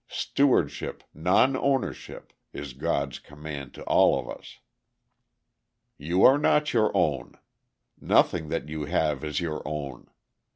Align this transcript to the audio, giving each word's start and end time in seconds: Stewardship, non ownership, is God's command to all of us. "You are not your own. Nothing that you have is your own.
Stewardship, 0.09 1.03
non 1.13 1.55
ownership, 1.55 2.33
is 2.53 2.73
God's 2.73 3.19
command 3.19 3.75
to 3.75 3.83
all 3.83 4.17
of 4.17 4.27
us. 4.27 4.57
"You 5.99 6.23
are 6.23 6.39
not 6.39 6.73
your 6.73 6.89
own. 6.97 7.35
Nothing 7.99 8.49
that 8.49 8.67
you 8.67 8.85
have 8.85 9.23
is 9.23 9.39
your 9.39 9.61
own. 9.63 10.09